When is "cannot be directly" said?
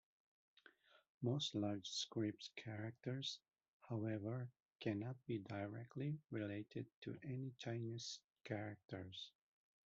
4.79-6.17